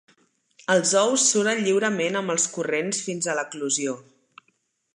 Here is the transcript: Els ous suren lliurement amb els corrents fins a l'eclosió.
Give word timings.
Els 0.75 0.93
ous 1.01 1.25
suren 1.33 1.61
lliurement 1.67 2.19
amb 2.21 2.35
els 2.35 2.47
corrents 2.55 3.03
fins 3.09 3.27
a 3.27 3.37
l'eclosió. 3.41 3.95